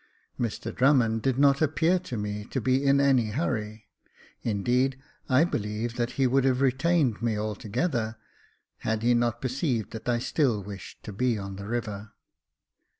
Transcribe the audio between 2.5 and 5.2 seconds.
be in any hurry; indeed,